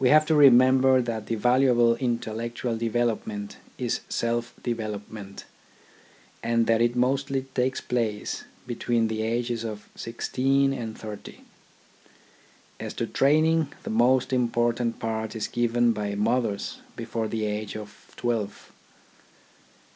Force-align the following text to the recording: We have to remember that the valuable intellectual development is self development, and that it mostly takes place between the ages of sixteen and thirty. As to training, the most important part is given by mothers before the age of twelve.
We 0.00 0.08
have 0.08 0.26
to 0.26 0.34
remember 0.34 1.00
that 1.00 1.26
the 1.26 1.36
valuable 1.36 1.94
intellectual 1.94 2.76
development 2.76 3.56
is 3.78 4.00
self 4.08 4.52
development, 4.64 5.44
and 6.42 6.66
that 6.66 6.80
it 6.82 6.96
mostly 6.96 7.42
takes 7.54 7.80
place 7.80 8.42
between 8.66 9.06
the 9.06 9.22
ages 9.22 9.62
of 9.62 9.88
sixteen 9.94 10.72
and 10.72 10.98
thirty. 10.98 11.42
As 12.80 12.94
to 12.94 13.06
training, 13.06 13.72
the 13.84 13.90
most 13.90 14.32
important 14.32 14.98
part 14.98 15.36
is 15.36 15.46
given 15.46 15.92
by 15.92 16.16
mothers 16.16 16.80
before 16.96 17.28
the 17.28 17.44
age 17.44 17.76
of 17.76 18.12
twelve. 18.16 18.72